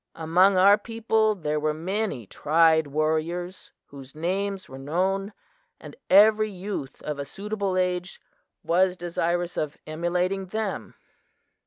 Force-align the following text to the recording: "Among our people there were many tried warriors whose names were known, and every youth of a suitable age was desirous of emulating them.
"Among 0.15 0.57
our 0.57 0.79
people 0.79 1.35
there 1.35 1.59
were 1.59 1.75
many 1.75 2.25
tried 2.25 2.87
warriors 2.87 3.71
whose 3.85 4.15
names 4.15 4.67
were 4.67 4.79
known, 4.79 5.31
and 5.79 5.95
every 6.09 6.49
youth 6.49 7.03
of 7.03 7.19
a 7.19 7.23
suitable 7.23 7.77
age 7.77 8.19
was 8.63 8.97
desirous 8.97 9.57
of 9.57 9.77
emulating 9.85 10.47
them. 10.47 10.95